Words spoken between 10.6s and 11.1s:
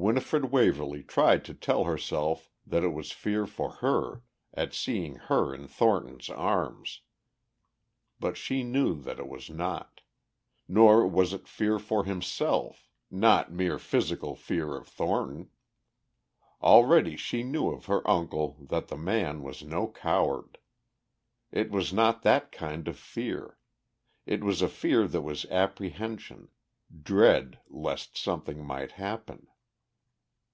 Nor